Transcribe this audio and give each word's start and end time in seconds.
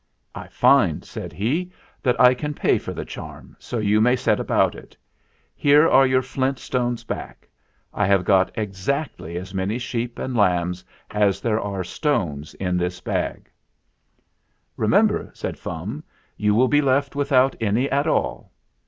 "I 0.33 0.47
find," 0.47 1.05
said 1.05 1.31
he, 1.31 1.71
"that 2.01 2.19
I 2.19 2.33
can 2.33 2.55
pay 2.55 2.79
for 2.79 2.91
the 2.91 3.05
charm, 3.05 3.55
so 3.59 3.77
you 3.77 4.01
may 4.01 4.15
set 4.15 4.39
about 4.39 4.73
it. 4.73 4.97
Here 5.55 5.87
are 5.87 6.07
your 6.07 6.23
flint 6.23 6.57
stones 6.57 7.03
back. 7.03 7.47
I 7.93 8.07
have 8.07 8.25
got 8.25 8.49
exactly 8.57 9.37
as 9.37 9.53
many 9.53 9.77
sheep 9.77 10.17
and 10.17 10.35
lambs 10.35 10.83
as 11.11 11.39
there 11.39 11.61
are 11.61 11.83
stones 11.83 12.55
in 12.55 12.77
this 12.77 12.99
bag." 12.99 13.47
THE 14.75 14.87
MAKING 14.87 15.03
OF 15.03 15.07
THE 15.07 15.07
CHARM 15.07 15.07
31 15.07 15.15
"Remember," 15.17 15.31
said 15.35 15.59
Fum, 15.59 16.03
"you 16.35 16.55
will 16.55 16.67
be 16.67 16.81
left 16.81 17.15
without 17.15 17.53
any 17.61 17.87
at 17.91 18.07
all." 18.07 18.51